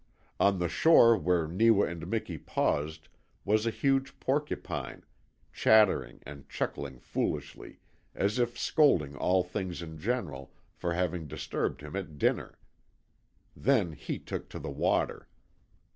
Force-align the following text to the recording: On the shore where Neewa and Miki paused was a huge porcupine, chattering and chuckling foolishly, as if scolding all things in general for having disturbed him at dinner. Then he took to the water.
On 0.39 0.57
the 0.57 0.67
shore 0.67 1.15
where 1.15 1.47
Neewa 1.47 1.85
and 1.85 2.07
Miki 2.07 2.39
paused 2.39 3.07
was 3.45 3.67
a 3.67 3.69
huge 3.69 4.19
porcupine, 4.19 5.03
chattering 5.53 6.21
and 6.23 6.49
chuckling 6.49 6.97
foolishly, 6.97 7.77
as 8.15 8.39
if 8.39 8.57
scolding 8.57 9.15
all 9.15 9.43
things 9.43 9.79
in 9.83 9.99
general 9.99 10.51
for 10.73 10.93
having 10.95 11.27
disturbed 11.27 11.81
him 11.81 11.95
at 11.95 12.17
dinner. 12.17 12.57
Then 13.55 13.91
he 13.91 14.17
took 14.17 14.49
to 14.49 14.57
the 14.57 14.71
water. 14.71 15.27